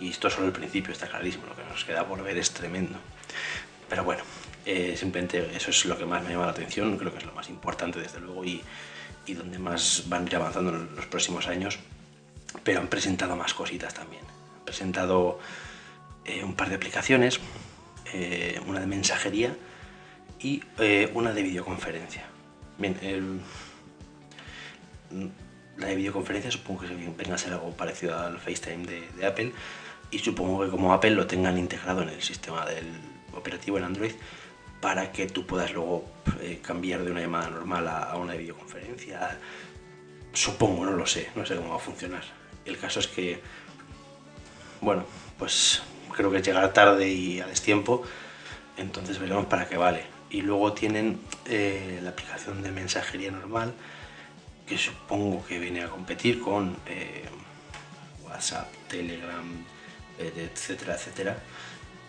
Y 0.00 0.10
esto 0.10 0.28
es 0.28 0.34
solo 0.34 0.46
el 0.46 0.52
principio, 0.52 0.92
está 0.92 1.08
clarísimo, 1.08 1.46
lo 1.46 1.56
que 1.56 1.64
nos 1.64 1.84
queda 1.84 2.06
por 2.06 2.22
ver 2.22 2.36
es 2.38 2.50
tremendo. 2.50 2.98
Pero 3.88 4.04
bueno, 4.04 4.22
eh, 4.64 4.96
simplemente 4.96 5.48
eso 5.56 5.70
es 5.70 5.84
lo 5.84 5.96
que 5.96 6.04
más 6.04 6.22
me 6.24 6.30
llama 6.30 6.46
la 6.46 6.52
atención, 6.52 6.96
creo 6.98 7.12
que 7.12 7.18
es 7.18 7.24
lo 7.24 7.32
más 7.32 7.48
importante 7.48 8.00
desde 8.00 8.20
luego 8.20 8.44
y, 8.44 8.62
y 9.26 9.34
donde 9.34 9.58
más 9.58 10.04
van 10.08 10.24
a 10.24 10.26
ir 10.26 10.36
avanzando 10.36 10.74
en 10.74 10.96
los 10.96 11.06
próximos 11.06 11.46
años. 11.46 11.78
Pero 12.64 12.80
han 12.80 12.88
presentado 12.88 13.36
más 13.36 13.54
cositas 13.54 13.94
también. 13.94 14.22
Han 14.58 14.64
presentado 14.64 15.38
eh, 16.24 16.42
un 16.42 16.54
par 16.54 16.68
de 16.68 16.76
aplicaciones, 16.76 17.38
eh, 18.12 18.60
una 18.66 18.80
de 18.80 18.86
mensajería 18.86 19.54
y 20.40 20.62
una 21.14 21.32
de 21.32 21.42
videoconferencia. 21.42 22.24
Bien, 22.78 23.40
la 25.78 25.86
de 25.86 25.96
videoconferencia 25.96 26.50
supongo 26.50 26.82
que 26.82 26.88
venga 26.88 27.34
a 27.34 27.38
ser 27.38 27.52
algo 27.52 27.70
parecido 27.70 28.18
al 28.18 28.38
FaceTime 28.38 28.86
de, 28.86 29.08
de 29.16 29.26
Apple 29.26 29.52
y 30.10 30.18
supongo 30.18 30.64
que 30.64 30.70
como 30.70 30.92
Apple 30.92 31.10
lo 31.10 31.26
tengan 31.26 31.58
integrado 31.58 32.02
en 32.02 32.10
el 32.10 32.22
sistema 32.22 32.64
del 32.64 32.86
operativo 33.34 33.78
en 33.78 33.84
Android, 33.84 34.12
para 34.80 35.10
que 35.10 35.26
tú 35.26 35.46
puedas 35.46 35.72
luego 35.72 36.04
eh, 36.40 36.60
cambiar 36.62 37.04
de 37.04 37.10
una 37.10 37.20
llamada 37.20 37.50
normal 37.50 37.88
a, 37.88 38.16
una 38.16 38.34
videoconferencia. 38.34 39.38
Supongo, 40.32 40.84
no 40.84 40.92
lo 40.92 41.06
sé, 41.06 41.30
no 41.34 41.46
sé 41.46 41.56
cómo 41.56 41.70
va 41.70 41.76
a 41.76 41.80
funcionar. 41.80 42.22
El 42.64 42.78
caso 42.78 43.00
es 43.00 43.08
que, 43.08 43.40
bueno, 44.80 45.04
pues 45.38 45.82
creo 46.14 46.30
que 46.30 46.42
llegará 46.42 46.72
tarde 46.72 47.08
y 47.08 47.40
a 47.40 47.46
destiempo, 47.46 48.02
entonces 48.76 49.18
veremos 49.18 49.46
para 49.46 49.68
qué 49.68 49.76
vale. 49.76 50.04
Y 50.30 50.42
luego 50.42 50.72
tienen 50.72 51.20
eh, 51.46 52.00
la 52.02 52.10
aplicación 52.10 52.62
de 52.62 52.70
mensajería 52.70 53.30
normal, 53.30 53.74
que 54.66 54.76
supongo 54.76 55.44
que 55.46 55.58
viene 55.58 55.82
a 55.82 55.88
competir 55.88 56.40
con 56.40 56.76
eh, 56.86 57.24
WhatsApp, 58.24 58.70
Telegram, 58.88 59.64
etcétera, 60.18 60.94
etcétera 60.94 61.36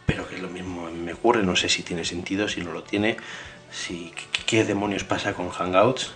pero 0.07 0.27
que 0.27 0.37
lo 0.37 0.47
mismo 0.47 0.89
me 0.89 1.13
ocurre, 1.13 1.43
no 1.43 1.55
sé 1.55 1.67
si 1.67 1.83
tiene 1.83 2.05
sentido, 2.05 2.47
si 2.47 2.61
no 2.61 2.71
lo 2.71 2.81
tiene, 2.81 3.17
si 3.69 4.13
qué, 4.45 4.63
demonios 4.63 5.03
pasa 5.03 5.33
con 5.33 5.49
Hangouts. 5.49 6.13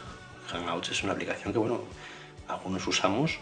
Hangouts 0.47 0.91
es 0.91 1.03
una 1.03 1.11
aplicación 1.11 1.51
que, 1.51 1.59
bueno, 1.59 1.81
algunos 2.47 2.87
usamos, 2.87 3.39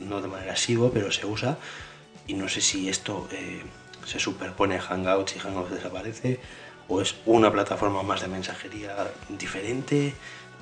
no 0.00 0.20
de 0.20 0.26
manera 0.26 0.54
asidua, 0.54 0.90
pero 0.92 1.12
se 1.12 1.26
usa, 1.26 1.58
y 2.26 2.34
no 2.34 2.48
sé 2.48 2.60
si 2.60 2.88
esto 2.88 3.28
eh, 3.30 3.62
se 4.04 4.18
superpone 4.18 4.76
a 4.76 4.80
Hangouts 4.80 5.36
y 5.36 5.38
Hangouts 5.38 5.70
desaparece, 5.70 6.40
o 6.88 7.00
es 7.00 7.14
una 7.24 7.52
plataforma 7.52 8.02
más 8.02 8.20
de 8.20 8.26
mensajería 8.26 8.96
diferente, 9.28 10.12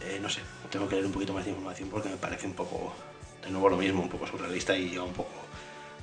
eh, 0.03 0.19
no 0.21 0.29
sé, 0.29 0.41
tengo 0.71 0.87
que 0.87 0.97
leer 0.97 1.07
un 1.07 1.13
poquito 1.13 1.33
más 1.33 1.47
de 1.47 1.53
información 1.53 1.89
porque 1.89 2.11
me 2.11 2.19
parece 2.19 2.47
un 2.47 2.53
poco, 2.53 2.93
de 3.43 3.51
nuevo 3.51 3.71
lo 3.71 3.79
mismo, 3.79 4.03
un 4.03 4.11
poco 4.11 4.27
surrealista 4.27 4.77
y 4.77 4.91
ya 4.91 5.03
un 5.03 5.15
poco 5.15 5.31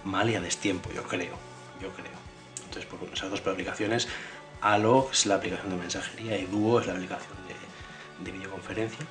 mal 0.03 0.29
y 0.29 0.35
a 0.35 0.41
destiempo, 0.41 0.91
yo 0.93 1.03
creo, 1.03 1.37
yo 1.81 1.89
creo. 1.93 2.17
Entonces, 2.65 2.85
por 2.85 3.07
esas 3.13 3.29
dos 3.29 3.45
aplicaciones, 3.45 4.07
Allo 4.61 5.09
es 5.11 5.25
la 5.25 5.35
aplicación 5.35 5.69
de 5.69 5.75
mensajería 5.77 6.37
y 6.37 6.45
Duo 6.45 6.79
es 6.79 6.87
la 6.87 6.93
aplicación 6.93 7.37
de, 7.47 7.57
videoconferencia 8.31 9.05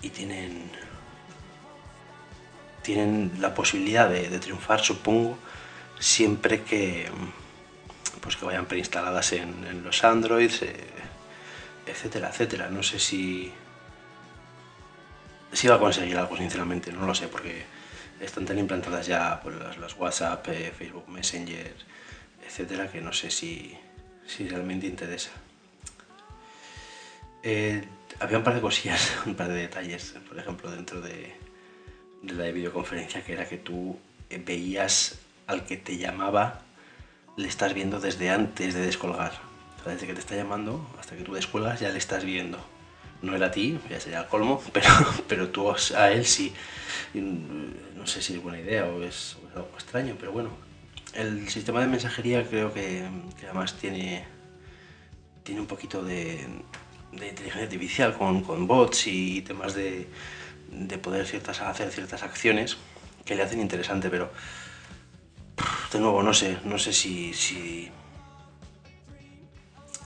y 0.00 0.08
tienen 0.08 0.70
tienen 2.82 3.32
la 3.38 3.54
posibilidad 3.54 4.08
de, 4.08 4.38
triunfar, 4.38 4.80
supongo, 4.80 5.36
siempre 5.98 6.62
que 6.62 7.10
pues 8.22 8.36
que 8.36 8.46
vayan 8.46 8.64
preinstaladas 8.64 9.32
en, 9.32 9.84
los 9.84 10.02
Androids, 10.04 10.62
eh, 10.62 10.74
etcétera, 11.86 12.30
etcétera. 12.30 12.70
No 12.70 12.82
sé 12.82 12.98
si 12.98 13.52
si 15.52 15.68
va 15.68 15.76
a 15.76 15.78
conseguir 15.78 16.16
algo, 16.16 16.36
sinceramente, 16.36 16.92
no 16.92 17.06
lo 17.06 17.14
sé, 17.14 17.28
porque 17.28 17.64
están 18.20 18.44
tan 18.44 18.58
implantadas 18.58 19.06
ya 19.06 19.40
pues, 19.42 19.56
las, 19.78 19.96
WhatsApp, 19.96 20.46
eh, 20.48 20.72
Facebook 20.76 21.08
Messenger, 21.08 21.74
etcétera, 22.46 22.90
que 22.90 23.00
no 23.00 23.12
sé 23.12 23.30
si, 23.30 23.76
si 24.26 24.48
realmente 24.48 24.86
interesa. 24.86 25.30
Eh, 27.42 27.84
había 28.20 28.38
un 28.38 28.44
par 28.44 28.54
de 28.54 28.60
cosillas, 28.60 29.12
un 29.26 29.34
par 29.34 29.48
de 29.48 29.54
detalles, 29.54 30.14
por 30.28 30.38
ejemplo, 30.38 30.70
dentro 30.70 31.00
de, 31.00 31.34
de 32.22 32.34
la 32.34 32.50
videoconferencia, 32.50 33.22
que 33.24 33.32
era 33.32 33.48
que 33.48 33.58
tú 33.58 33.98
eh, 34.30 34.42
veías 34.44 35.18
al 35.46 35.64
que 35.64 35.76
te 35.76 35.96
llamaba, 35.96 36.62
le 37.36 37.48
estás 37.48 37.74
viendo 37.74 38.00
desde 38.00 38.30
antes 38.30 38.74
de 38.74 38.80
descolgar. 38.80 39.32
desde 39.86 40.06
que 40.06 40.14
te 40.14 40.20
está 40.20 40.34
llamando 40.34 40.86
hasta 40.98 41.16
que 41.16 41.22
tú 41.22 41.34
descuelgas 41.34 41.80
ya 41.80 41.90
le 41.90 41.98
estás 41.98 42.24
viendo 42.24 42.58
no 43.22 43.34
era 43.34 43.46
a 43.46 43.50
ti, 43.50 43.78
ya 43.90 44.00
sería 44.00 44.20
el 44.20 44.26
colmo, 44.26 44.62
pero, 44.72 44.88
pero 45.26 45.48
tú 45.48 45.72
a 45.96 46.10
él 46.10 46.24
sí. 46.24 46.52
No 48.08 48.14
sé 48.14 48.22
si 48.22 48.32
es 48.36 48.42
buena 48.42 48.58
idea 48.58 48.86
o 48.86 49.02
es, 49.02 49.36
algo 49.54 49.68
extraño, 49.74 50.16
pero 50.18 50.32
bueno. 50.32 50.48
El 51.12 51.46
sistema 51.50 51.82
de 51.82 51.88
mensajería 51.88 52.42
creo 52.42 52.72
que, 52.72 53.06
además 53.44 53.74
tiene, 53.74 54.24
tiene 55.42 55.60
un 55.60 55.66
poquito 55.66 56.02
de, 56.02 56.48
inteligencia 57.12 57.64
artificial 57.64 58.16
con, 58.16 58.66
bots 58.66 59.08
y 59.08 59.42
temas 59.42 59.74
de, 59.74 60.08
de 60.72 60.96
poder 60.96 61.26
ciertas, 61.26 61.60
hacer 61.60 61.90
ciertas 61.90 62.22
acciones 62.22 62.78
que 63.26 63.34
le 63.34 63.42
hacen 63.42 63.60
interesante, 63.60 64.08
pero 64.08 64.32
de 65.92 66.00
nuevo 66.00 66.22
no 66.22 66.32
sé, 66.32 66.56
no 66.64 66.78
sé 66.78 66.94
si, 66.94 67.34
si 67.34 67.90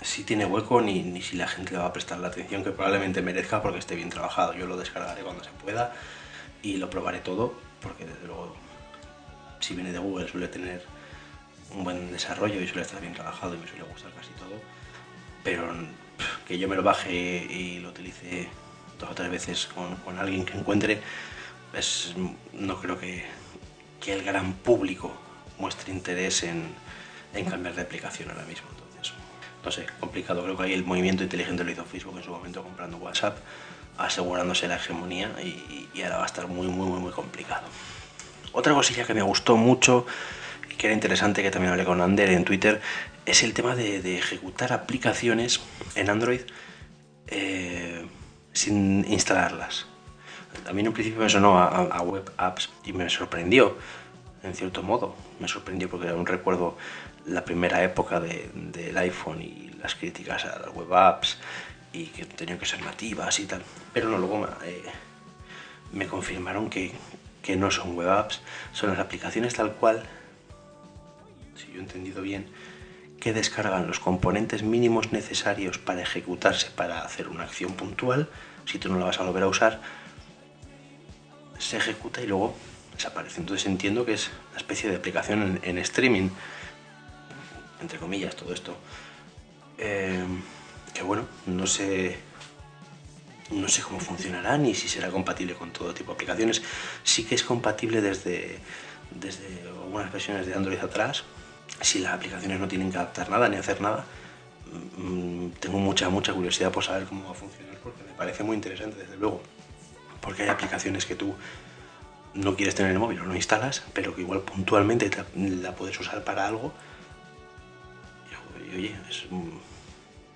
si 0.01 0.25
tiene 0.25 0.45
hueco 0.45 0.81
ni, 0.81 1.05
ni, 1.05 1.23
si 1.23 1.37
la 1.37 1.47
gente 1.47 1.71
le 1.71 1.79
va 1.79 1.87
a 1.87 1.93
prestar 1.93 2.19
la 2.19 2.27
atención 2.27 2.65
que 2.65 2.73
probablemente 2.73 3.23
merezca 3.23 3.63
porque 3.63 3.79
esté 3.79 3.95
bien 3.95 4.11
trabajado. 4.11 4.55
Yo 4.55 4.67
lo 4.67 4.77
descargaré 4.77 5.23
cuando 5.23 5.45
se 5.45 5.51
pueda 5.51 5.95
y 6.65 6.79
lo 6.79 6.91
probaré 6.91 7.21
todo 7.21 7.62
porque 7.83 8.05
desde 8.07 8.27
luego 8.27 8.55
si 9.61 9.75
viene 9.75 9.93
de 9.93 9.99
Google 9.99 10.29
suele 10.29 10.49
tener 10.49 10.85
un 11.75 11.85
buen 11.85 12.13
desarrollo 12.13 12.61
y 12.61 12.67
suele 12.67 12.83
estar 12.83 13.01
bien 13.01 13.15
trabajado 13.15 13.55
y 13.55 13.59
me 13.59 13.67
suele 13.67 13.85
gustar 13.85 14.13
casi 14.13 14.31
todo. 14.31 14.61
Pero 15.45 15.73
que 16.47 16.59
yo 16.59 16.69
me 16.69 16.77
lo 16.77 16.83
baje 16.83 17.13
y 17.13 17.79
lo 17.81 17.91
utilice 17.91 18.49
dos 18.99 19.11
o 19.11 19.15
tres 19.15 19.31
veces 19.31 19.67
con, 19.75 19.97
con 19.97 20.19
alguien 20.19 20.45
que 20.45 20.57
encuentre, 20.57 21.01
pues 21.71 22.15
no 22.53 22.81
creo 22.81 22.99
que, 22.99 23.25
que, 24.01 24.13
el 24.13 24.23
gran 24.23 24.53
público 24.53 25.13
muestre 25.59 25.93
interés 25.93 26.43
en, 26.43 26.69
en 27.35 27.45
cambiar 27.47 27.75
de 27.75 27.83
aplicación 27.83 28.31
ahora 28.31 28.45
mismo 28.45 28.69
no 29.65 29.71
sé, 29.71 29.87
complicado. 30.01 30.43
Creo 30.43 30.57
que 30.57 30.65
ahí 30.65 30.73
el 30.73 30.85
movimiento 30.85 31.23
inteligente 31.23 31.65
lo 31.65 31.71
hizo 31.71 31.85
Facebook 31.85 32.17
en 32.17 32.25
su 32.25 32.31
momento 32.31 32.63
comprando 32.63 32.97
WhatsApp, 32.97 33.39
asegurándose 33.99 34.69
la 34.69 34.77
hegemonía 34.77 35.31
y, 35.43 35.89
ahora 36.03 36.19
va 36.19 36.23
a 36.25 36.27
estar 36.27 36.49
muy, 36.49 36.67
muy, 36.67 36.87
muy, 36.87 37.01
muy 37.01 37.13
complicado. 37.13 37.63
Otra 38.53 38.75
cosilla 38.75 39.05
que 39.05 39.15
me 39.15 39.23
gustó 39.23 39.57
mucho 39.57 40.07
y 40.71 40.75
que 40.75 40.89
era 40.89 40.95
interesante, 40.95 41.43
que 41.43 41.51
también 41.51 41.73
hablé 41.73 41.85
con 41.85 42.01
Ander 42.01 42.31
en 42.31 42.45
Twitter, 42.45 42.81
es 43.25 43.43
el 43.43 43.55
tema 43.55 43.77
de, 43.77 44.19
ejecutar 44.19 44.73
aplicaciones 44.73 45.61
en 45.95 46.11
Android 46.11 46.41
eh, 47.29 48.05
sin 48.53 49.05
instalarlas. 49.11 49.87
A 50.69 50.73
mí 50.73 50.81
en 50.81 50.89
un 50.89 50.95
principio 50.95 51.21
me 51.21 51.31
sonó 51.31 51.59
a, 51.59 52.01
web 52.03 52.31
apps 52.37 52.69
y 52.85 52.93
me 52.93 53.09
sorprendió, 53.09 53.79
en 54.43 54.55
cierto 54.55 54.83
modo. 54.83 55.15
Me 55.41 55.49
sorprendió 55.49 55.89
porque 55.89 56.13
un 56.13 56.27
recuerdo 56.27 56.77
la 57.27 57.45
primera 57.45 57.83
época 57.83 58.21
del 58.21 58.99
iPhone 58.99 59.41
y 59.41 59.71
las 59.81 59.95
críticas 59.95 60.45
a 60.45 60.59
las 60.59 60.75
web 60.75 60.93
apps 60.93 61.39
y 61.93 62.07
que 62.07 62.25
tenían 62.25 62.59
que 62.59 62.67
ser 62.67 62.83
nativas 62.83 63.39
y 63.41 63.47
tal. 63.47 63.63
Pero 63.93 64.09
no, 64.09 64.19
luego 64.19 64.49
eh, 64.65 64.83
me 65.93 66.07
confirmaron 66.07 66.71
que, 66.71 66.93
no 67.57 67.71
son 67.71 67.95
web 67.95 68.09
apps, 68.09 68.41
son 68.73 68.91
las 68.91 68.99
aplicaciones 68.99 69.55
tal 69.55 69.73
cual, 69.73 70.05
si 71.57 71.73
yo 71.73 71.79
he 71.79 71.83
entendido 71.83 72.23
bien, 72.23 72.47
que 73.21 73.33
descargan 73.33 73.87
los 73.87 74.01
componentes 74.01 74.63
mínimos 74.63 75.13
necesarios 75.13 75.79
para 75.79 76.03
ejecutarse, 76.03 76.71
para 76.71 77.03
hacer 77.03 77.29
una 77.29 77.45
acción 77.45 77.75
puntual. 77.75 78.29
Si 78.65 78.79
tú 78.79 78.89
no 78.89 78.99
la 78.99 79.07
vas 79.07 79.21
a 79.21 79.25
volver 79.25 79.43
a 79.43 79.49
usar, 79.49 79.81
se 81.59 81.77
ejecuta 81.77 82.21
y 82.21 82.27
luego 82.27 82.55
desaparece. 82.95 83.41
Entonces 83.41 83.67
entiendo 83.67 84.05
que 84.05 84.15
es 84.15 84.31
una 84.51 84.59
especie 84.59 84.91
de 84.91 84.97
aplicación 84.97 85.61
en 85.63 85.79
streaming 85.79 86.31
entre 87.83 87.99
comillas, 87.99 88.35
todo 88.37 88.55
esto. 88.55 88.77
Eh, 89.77 90.25
que 90.95 91.03
bueno, 91.03 91.27
no 91.47 91.67
sé, 91.67 92.19
no 93.51 93.69
sé 93.69 93.83
cómo 93.83 94.01
funcionará 94.01 94.59
ni 94.59 94.75
si 94.75 94.89
será 94.89 95.11
compatible 95.11 95.55
con 95.55 95.73
todo 95.73 95.95
tipo 95.95 96.13
de 96.13 96.15
aplicaciones. 96.15 96.63
Sí 97.05 97.25
que 97.25 97.35
es 97.35 97.43
compatible 97.43 98.01
desde, 98.01 98.59
desde 99.11 99.63
algunas 99.69 100.13
versiones 100.13 100.47
de 100.47 100.55
Android 100.55 100.79
atrás. 100.79 101.25
Si 101.81 101.99
las 102.01 102.13
aplicaciones 102.15 102.61
no 102.61 102.69
tienen 102.69 102.91
que 102.91 102.99
adaptar 102.99 103.31
nada 103.31 103.49
ni 103.49 103.57
hacer 103.57 103.81
nada, 103.81 104.05
mm, 104.99 105.49
tengo 105.61 105.79
mucha, 105.79 106.09
mucha 106.09 106.33
curiosidad 106.33 106.71
por 106.71 106.85
saber 106.85 107.05
cómo 107.05 107.25
va 107.25 107.31
a 107.33 107.35
funcionar 107.35 107.77
porque 107.83 108.03
me 108.05 108.13
parece 108.13 108.43
muy 108.45 108.55
interesante, 108.55 108.99
desde 108.99 109.17
luego. 109.17 109.43
Porque 110.21 110.45
hay 110.45 110.49
aplicaciones 110.49 111.05
que 111.05 111.17
tú 111.17 111.35
no 112.35 112.55
quieres 112.57 112.75
tener 112.75 112.91
en 112.91 112.97
el 112.97 113.01
móvil 113.01 113.21
o 113.21 113.25
no 113.25 113.35
instalas, 113.35 113.83
pero 113.93 114.15
que 114.15 114.23
igual 114.23 114.41
puntualmente 114.41 115.11
la 115.37 115.75
puedes 115.75 115.99
usar 115.99 116.25
para 116.25 116.47
algo 116.47 116.73
oye, 118.75 118.95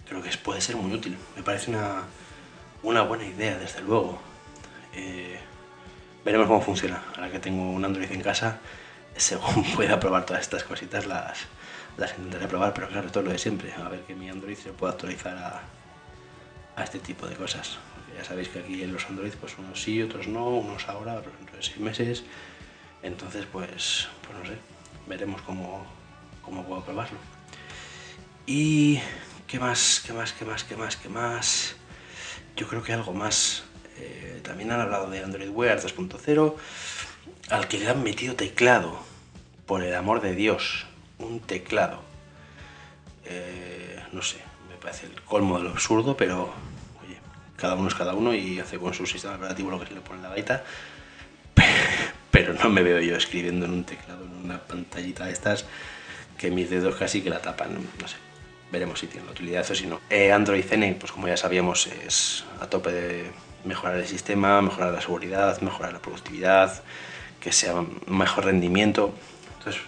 creo 0.06 0.22
que 0.22 0.30
puede 0.38 0.60
ser 0.60 0.76
muy 0.76 0.92
útil. 0.92 1.16
Me 1.36 1.42
parece 1.42 1.70
una, 1.70 2.04
una 2.82 3.02
buena 3.02 3.24
idea, 3.24 3.58
desde 3.58 3.80
luego. 3.80 4.18
Eh, 4.94 5.38
veremos 6.24 6.46
cómo 6.46 6.60
funciona. 6.60 7.02
Ahora 7.14 7.30
que 7.30 7.38
tengo 7.38 7.70
un 7.70 7.84
Android 7.84 8.10
en 8.10 8.22
casa, 8.22 8.60
según 9.16 9.64
pueda 9.74 10.00
probar 10.00 10.26
todas 10.26 10.42
estas 10.42 10.64
cositas, 10.64 11.06
las, 11.06 11.38
las 11.96 12.12
intentaré 12.12 12.48
probar, 12.48 12.72
pero 12.74 12.88
claro, 12.88 13.10
todo 13.10 13.24
lo 13.24 13.30
de 13.30 13.38
siempre. 13.38 13.72
A 13.74 13.88
ver 13.88 14.00
que 14.00 14.14
mi 14.14 14.28
Android 14.28 14.56
se 14.56 14.72
pueda 14.72 14.92
actualizar 14.92 15.36
a, 15.36 15.62
a 16.76 16.84
este 16.84 16.98
tipo 16.98 17.26
de 17.26 17.34
cosas. 17.34 17.78
Ya 18.16 18.24
sabéis 18.24 18.48
que 18.48 18.60
aquí 18.60 18.82
en 18.82 18.92
los 18.92 19.04
Android, 19.06 19.32
pues 19.38 19.58
unos 19.58 19.82
sí, 19.82 20.00
otros 20.00 20.26
no, 20.26 20.48
unos 20.48 20.88
ahora, 20.88 21.14
otros 21.14 21.36
dentro 21.36 21.56
de 21.56 21.62
seis 21.62 21.78
meses. 21.78 22.24
Entonces, 23.02 23.44
pues, 23.50 24.08
pues 24.22 24.38
no 24.38 24.46
sé, 24.46 24.58
veremos 25.06 25.42
cómo, 25.42 25.84
cómo 26.42 26.64
puedo 26.64 26.82
probarlo. 26.82 27.18
Y 28.46 29.00
qué 29.46 29.60
más, 29.60 30.02
qué 30.04 30.12
más, 30.12 30.32
qué 30.32 30.44
más, 30.44 30.64
qué 30.64 30.76
más, 30.76 30.96
qué 30.96 31.08
más. 31.08 31.76
Yo 32.56 32.66
creo 32.68 32.82
que 32.82 32.92
algo 32.92 33.12
más. 33.12 33.64
Eh, 33.98 34.40
también 34.42 34.72
han 34.72 34.80
hablado 34.80 35.08
de 35.08 35.22
Android 35.22 35.48
Wear 35.48 35.80
2.0, 35.80 36.54
al 37.50 37.68
que 37.68 37.78
le 37.78 37.88
han 37.88 38.02
metido 38.02 38.34
teclado. 38.34 38.98
Por 39.66 39.82
el 39.82 39.94
amor 39.94 40.20
de 40.20 40.34
Dios, 40.34 40.86
un 41.18 41.40
teclado. 41.40 42.00
Eh, 43.24 44.00
no 44.12 44.22
sé, 44.22 44.38
me 44.68 44.76
parece 44.76 45.06
el 45.06 45.20
colmo 45.22 45.58
de 45.58 45.64
lo 45.64 45.70
absurdo, 45.70 46.16
pero 46.16 46.52
oye, 47.04 47.18
cada 47.56 47.74
uno 47.74 47.88
es 47.88 47.94
cada 47.94 48.14
uno 48.14 48.32
y 48.32 48.60
hace 48.60 48.78
con 48.78 48.94
su 48.94 49.06
sistema 49.06 49.34
operativo 49.34 49.70
lo 49.70 49.80
que 49.80 49.86
se 49.86 49.94
le 49.94 50.00
pone 50.00 50.18
en 50.18 50.22
la 50.22 50.28
gaita. 50.30 50.64
Pero 52.30 52.52
no 52.52 52.68
me 52.68 52.82
veo 52.82 53.00
yo 53.00 53.16
escribiendo 53.16 53.64
en 53.64 53.72
un 53.72 53.84
teclado, 53.84 54.24
en 54.24 54.44
una 54.44 54.58
pantallita 54.58 55.24
de 55.24 55.32
estas, 55.32 55.64
que 56.36 56.50
mis 56.50 56.68
dedos 56.68 56.94
casi 56.96 57.22
que 57.22 57.30
la 57.30 57.40
tapan, 57.40 57.74
no 57.98 58.06
sé 58.06 58.25
veremos 58.70 59.00
si 59.00 59.06
tiene 59.06 59.26
la 59.26 59.32
utilidad 59.32 59.70
o 59.70 59.74
si 59.74 59.86
no. 59.86 60.00
Eh, 60.10 60.32
Android 60.32 60.64
Zen, 60.64 60.96
pues 60.98 61.12
como 61.12 61.28
ya 61.28 61.36
sabíamos, 61.36 61.86
es 61.86 62.44
a 62.60 62.68
tope 62.68 62.92
de 62.92 63.30
mejorar 63.64 63.96
el 63.96 64.06
sistema, 64.06 64.60
mejorar 64.62 64.92
la 64.92 65.00
seguridad, 65.00 65.60
mejorar 65.60 65.92
la 65.92 66.00
productividad, 66.00 66.82
que 67.40 67.52
sea 67.52 67.74
mejor 68.06 68.44
rendimiento. 68.44 69.12
Entonces, 69.58 69.82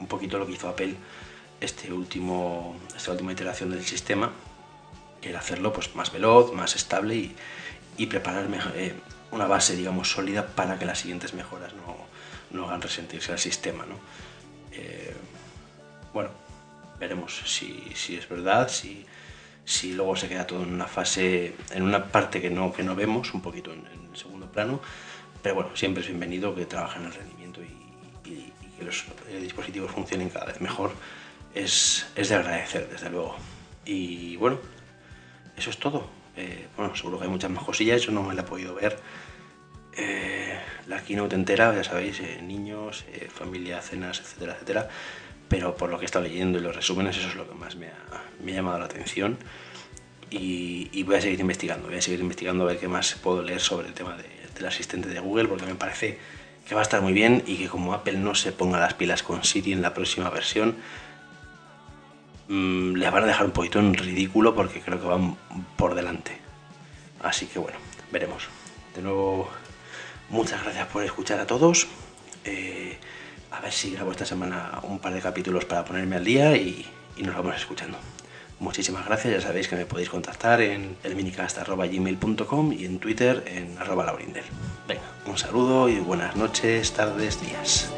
un 0.00 0.06
poquito 0.06 0.38
lo 0.38 0.46
que 0.46 0.52
hizo 0.52 0.68
Apple 0.68 0.94
este 1.60 1.92
último, 1.92 2.76
esta 2.94 3.12
última 3.12 3.32
iteración 3.32 3.70
del 3.70 3.84
sistema, 3.84 4.30
que 5.20 5.30
era 5.30 5.38
hacerlo 5.38 5.72
pues, 5.72 5.94
más 5.94 6.12
veloz, 6.12 6.52
más 6.52 6.76
estable 6.76 7.14
y, 7.14 7.36
y 7.96 8.06
preparar 8.06 8.46
eh, 8.74 8.94
una 9.30 9.46
base, 9.46 9.76
digamos, 9.76 10.10
sólida 10.10 10.46
para 10.46 10.78
que 10.78 10.84
las 10.84 10.98
siguientes 10.98 11.34
mejoras 11.34 11.72
no, 11.74 11.96
no 12.50 12.66
hagan 12.66 12.82
resentirse 12.82 13.32
al 13.32 13.38
sistema. 13.38 13.84
¿no? 13.86 13.96
Eh, 14.72 15.14
bueno, 16.12 16.30
veremos 16.98 17.42
si, 17.46 17.92
si 17.94 18.16
es 18.16 18.28
verdad, 18.28 18.68
si, 18.68 19.04
si 19.64 19.92
luego 19.92 20.16
se 20.16 20.28
queda 20.28 20.46
todo 20.46 20.62
en 20.62 20.72
una 20.72 20.86
fase, 20.86 21.54
en 21.72 21.82
una 21.82 22.06
parte 22.06 22.40
que 22.40 22.50
no, 22.50 22.72
que 22.72 22.82
no 22.82 22.94
vemos, 22.94 23.34
un 23.34 23.40
poquito 23.40 23.72
en, 23.72 23.86
en 23.86 24.16
segundo 24.16 24.50
plano, 24.50 24.80
pero 25.44 25.56
bueno, 25.56 25.76
siempre 25.76 26.02
es 26.02 26.08
bienvenido 26.08 26.54
que 26.54 26.64
trabajen 26.64 27.02
en 27.02 27.08
el 27.08 27.14
rendimiento 27.14 27.60
y, 27.62 27.84
que 28.78 28.82
los 28.82 29.04
eh, 29.28 29.38
dispositivos 29.40 29.92
funcionen 29.92 30.30
cada 30.30 30.46
vez 30.46 30.60
mejor. 30.60 30.92
Es, 31.54 32.06
es, 32.16 32.30
de 32.30 32.34
agradecer, 32.34 32.88
desde 32.90 33.08
luego. 33.08 33.36
Y 33.84 34.36
bueno, 34.36 34.58
eso 35.56 35.70
es 35.70 35.76
todo. 35.78 36.08
Eh, 36.36 36.66
bueno, 36.76 36.96
seguro 36.96 37.18
que 37.18 37.24
hay 37.24 37.30
muchas 37.30 37.50
más 37.50 37.62
cosillas, 37.62 38.02
yo 38.02 38.10
no 38.10 38.22
me 38.22 38.34
la 38.34 38.40
he 38.40 38.44
podido 38.44 38.74
ver. 38.74 38.98
Eh, 39.96 40.58
la 40.88 41.04
keynote 41.04 41.36
entera, 41.36 41.72
ya 41.72 41.84
sabéis, 41.84 42.20
niños, 42.42 43.04
familia, 43.28 43.80
cenas, 43.80 44.20
etcétera, 44.20 44.54
etcétera 44.54 44.88
pero 45.54 45.76
por 45.76 45.88
lo 45.88 45.98
que 45.98 46.04
he 46.04 46.06
estado 46.06 46.24
leyendo 46.24 46.58
y 46.58 46.62
los 46.62 46.74
resúmenes, 46.74 47.16
eso 47.16 47.28
es 47.28 47.36
lo 47.36 47.48
que 47.48 47.54
más 47.54 47.76
me 47.76 47.86
ha, 47.86 48.52
llamado 48.52 48.76
la 48.80 48.86
atención. 48.86 49.38
Y, 50.28 51.00
voy 51.04 51.14
a 51.14 51.20
seguir 51.20 51.38
investigando, 51.38 51.86
voy 51.86 51.98
a 51.98 52.02
seguir 52.02 52.18
investigando 52.18 52.64
a 52.64 52.66
ver 52.66 52.78
qué 52.78 52.88
más 52.88 53.14
puedo 53.22 53.40
leer 53.40 53.60
sobre 53.60 53.86
el 53.86 53.94
tema 53.94 54.16
de, 54.16 54.24
del 54.52 54.66
asistente 54.66 55.08
de 55.08 55.20
Google, 55.20 55.46
porque 55.46 55.64
me 55.64 55.76
parece 55.76 56.18
que 56.66 56.74
va 56.74 56.80
a 56.80 56.82
estar 56.82 57.00
muy 57.02 57.12
bien 57.12 57.44
y 57.46 57.56
que 57.56 57.68
como 57.68 57.94
Apple 57.94 58.18
no 58.18 58.34
se 58.34 58.50
ponga 58.50 58.80
las 58.80 58.94
pilas 58.94 59.22
con 59.22 59.44
Siri 59.44 59.72
en 59.72 59.80
la 59.80 59.94
próxima 59.94 60.28
versión, 60.28 60.74
mmm, 62.48 62.94
le 62.94 63.08
van 63.08 63.22
a 63.22 63.26
dejar 63.26 63.46
un 63.46 63.52
poquito 63.52 63.78
en 63.78 63.94
ridículo 63.94 64.56
porque 64.56 64.80
creo 64.80 65.00
que 65.00 65.06
van 65.06 65.36
por 65.76 65.94
delante. 65.94 66.36
Así 67.22 67.46
que 67.46 67.60
bueno, 67.60 67.78
veremos. 68.10 68.48
De 68.96 69.02
nuevo, 69.02 69.48
muchas 70.30 70.64
gracias 70.64 70.88
por 70.88 71.04
escuchar 71.04 71.38
a 71.38 71.46
todos. 71.46 71.86
Eh, 72.44 72.98
a 73.56 73.60
ver 73.60 73.72
si 73.72 73.90
grabo 73.90 74.10
esta 74.10 74.26
semana 74.26 74.80
un 74.82 74.98
par 74.98 75.12
de 75.14 75.20
capítulos 75.20 75.64
para 75.64 75.84
ponerme 75.84 76.16
al 76.16 76.24
día 76.24 76.56
y, 76.56 76.86
nos 77.18 77.34
vamos 77.34 77.56
escuchando. 77.56 77.98
Muchísimas 78.58 79.06
gracias, 79.06 79.34
ya 79.34 79.40
sabéis 79.40 79.68
que 79.68 79.76
me 79.76 79.86
podéis 79.86 80.08
contactar 80.08 80.60
en 80.60 80.96
elminicast.gmail.com 81.04 82.72
y 82.72 82.84
en 82.84 82.98
Twitter 82.98 83.44
en 83.46 83.76
arroba 83.78 84.04
laurindel. 84.04 84.44
Venga, 84.88 85.02
un 85.26 85.38
saludo 85.38 85.88
y 85.88 85.98
buenas 86.00 86.36
noches, 86.36 86.92
tardes, 86.92 87.40
días. 87.40 87.93